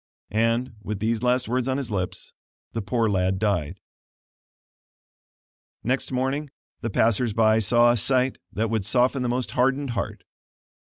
[0.31, 2.33] And, with these last words on his lips,
[2.73, 3.79] the poor lad died.
[5.83, 10.23] Next morning the passers by saw a sight that would soften the most hardened heart.